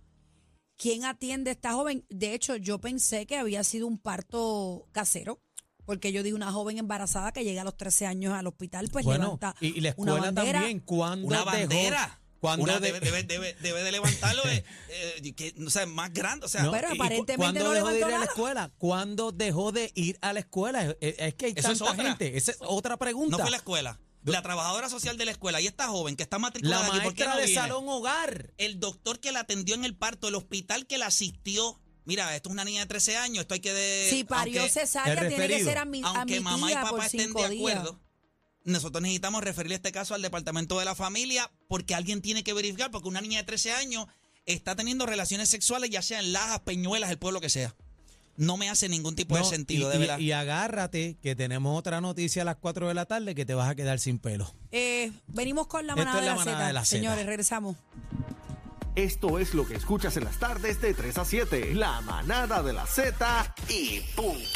¿Quién 0.78 1.06
atiende 1.06 1.52
a 1.52 1.54
esta 1.54 1.74
joven? 1.74 2.04
De 2.10 2.34
hecho, 2.34 2.56
yo 2.56 2.80
pensé 2.80 3.28
que 3.28 3.38
había 3.38 3.64
sido 3.64 3.86
un 3.86 4.00
parto 4.00 4.88
casero, 4.92 5.40
porque 5.86 6.12
yo 6.12 6.24
dije 6.24 6.34
una 6.36 6.52
joven 6.52 6.80
embarazada 6.80 7.32
que 7.32 7.44
llega 7.44 7.62
a 7.62 7.66
los 7.66 7.78
13 7.78 8.08
años 8.08 8.34
al 8.34 8.48
hospital, 8.48 8.90
pues 8.92 9.06
bueno, 9.06 9.26
levanta 9.26 9.56
y, 9.62 9.78
y 9.78 9.82
la 9.82 9.94
una 9.98 10.14
escuela 10.14 10.32
bandera. 10.32 10.60
también, 10.60 10.80
cuando 10.80 11.28
una 11.28 11.44
bandera. 11.44 12.21
Cuando 12.42 12.64
Una 12.64 12.80
de- 12.80 12.92
debe, 12.92 13.00
debe, 13.00 13.24
debe, 13.24 13.54
debe 13.62 13.84
de 13.84 13.92
levantarlo 13.94 14.44
eh, 14.48 14.66
eh, 14.90 15.34
que, 15.34 15.54
o 15.66 15.70
sea, 15.70 15.86
más 15.86 16.12
grande. 16.12 16.46
O 16.48 16.50
sea, 16.50 16.64
No, 16.64 16.72
Pero 16.72 16.90
y- 16.92 16.96
aparentemente 16.96 17.36
¿Cuándo 17.38 17.64
no 17.64 17.72
dejó 17.72 17.88
de 17.90 17.94
ir 17.94 17.98
levantó 18.00 18.06
a 18.08 18.10
la 18.10 18.18
nada. 18.26 18.32
escuela? 18.34 18.72
¿Cuándo 18.78 19.32
dejó 19.32 19.72
de 19.72 19.92
ir 19.96 20.18
a 20.22 20.34
la 20.34 20.40
escuela? 20.42 20.84
Es, 20.84 20.96
es- 21.00 21.16
es 21.20 21.34
que 21.36 21.46
hay 21.46 21.54
Eso 21.56 21.72
es 21.72 21.78
tanta 21.80 21.94
otra. 21.94 22.04
gente. 22.10 22.36
Esa 22.38 22.52
es 22.52 22.58
otra 22.62 22.98
pregunta. 22.98 23.38
no 23.38 23.44
fue 23.44 23.52
la 23.52 23.58
escuela. 23.58 24.00
La 24.24 24.42
trabajadora 24.42 24.90
social 24.90 25.18
de 25.18 25.26
la 25.26 25.32
escuela 25.32 25.62
y 25.62 25.68
esta 25.68 25.88
joven 25.88 26.16
que 26.16 26.24
está 26.24 26.36
La 26.38 26.42
matriculada 26.42 26.88
aquí, 26.88 27.00
¿por 27.00 27.14
qué 27.16 27.24
maestra 27.24 27.28
no 27.34 27.40
de 27.40 27.46
viene? 27.46 27.62
salón 27.62 27.86
hogar. 27.90 28.54
el 28.58 28.80
doctor 28.80 29.20
que 29.20 29.32
la 29.32 29.40
atendió 29.42 29.74
en 29.76 29.86
el 29.86 29.96
parto, 29.96 30.28
el 30.28 30.36
hospital 30.36 30.86
que 30.88 30.98
la 31.00 31.08
asistió. 31.08 31.80
Mira, 32.06 32.36
esto 32.36 32.50
es 32.50 32.54
una 32.54 32.64
niña 32.66 32.82
de 32.82 32.88
13 32.88 33.18
años, 33.18 33.42
esto 33.42 33.54
hay 33.54 33.60
que 33.60 33.74
de. 33.74 34.08
Si 34.10 34.24
parió 34.24 34.62
aunque- 34.62 34.74
cesárea, 34.74 35.28
tiene 35.28 35.48
que 35.48 35.64
ser 35.64 35.78
a 35.78 35.86
mi, 35.86 36.02
aunque 36.04 36.40
mamá 36.42 36.72
y 36.72 36.74
por 36.76 36.84
papá 36.92 37.06
estén 37.06 37.32
de 37.34 37.50
días. 37.50 37.84
Nosotros 38.64 39.02
necesitamos 39.02 39.44
referirle 39.44 39.76
este 39.76 39.92
caso 39.92 40.14
al 40.14 40.22
departamento 40.22 40.78
de 40.80 40.86
la 40.86 40.96
familia 40.96 41.50
porque 41.68 41.96
alguien 41.96 42.22
tiene 42.22 42.44
que 42.44 42.54
verificar, 42.54 42.92
porque 42.92 43.08
una 43.08 43.22
niña 43.22 43.40
de 43.40 43.44
13 43.46 43.72
años 43.74 44.06
está 44.46 44.76
teniendo 44.76 45.06
relaciones 45.06 45.50
sexuales, 45.50 45.90
ya 45.90 46.02
sea 46.02 46.20
en 46.20 46.34
Lajas, 46.34 46.60
Peñuelas, 46.62 47.10
el 47.12 47.18
pueblo 47.18 47.42
que 47.42 47.50
sea. 47.50 47.76
No 48.38 48.58
me 48.58 48.70
hace 48.70 48.88
ningún 48.90 49.16
tipo 49.16 49.38
de 49.38 49.44
sentido, 49.44 49.90
y, 49.90 49.94
de 49.94 50.00
verdad. 50.00 50.20
y 50.20 50.32
agárrate 50.32 51.18
que 51.22 51.36
tenemos 51.36 51.78
otra 51.78 52.02
noticia 52.02 52.42
a 52.42 52.46
las 52.46 52.56
4 52.56 52.88
de 52.88 52.94
la 52.94 53.06
tarde 53.06 53.36
que 53.36 53.46
te 53.46 53.54
vas 53.54 53.70
a 53.70 53.76
quedar 53.76 54.00
sin 54.00 54.20
pelo. 54.20 54.54
Eh, 54.72 55.12
venimos 55.28 55.68
con 55.68 55.86
la 55.86 55.94
Esto 55.94 56.06
manada, 56.06 56.20
es 56.20 56.26
la 56.26 56.32
de, 56.32 56.38
la 56.38 56.38
manada 56.38 56.58
Zeta. 56.58 56.68
de 56.68 56.74
la 56.74 56.86
Zeta. 56.86 56.98
Señores, 56.98 57.26
regresamos. 57.26 57.76
Esto 58.96 59.40
es 59.40 59.54
lo 59.54 59.66
que 59.68 59.76
escuchas 59.76 60.18
en 60.18 60.26
las 60.26 60.38
tardes 60.40 60.82
de 60.82 60.94
3 60.94 61.18
a 61.18 61.26
7. 61.26 61.76
La 61.76 62.02
manada 62.02 62.62
de 62.64 62.74
la 62.74 62.86
Z 62.86 63.56
y 63.70 64.00
punto. 64.16 64.50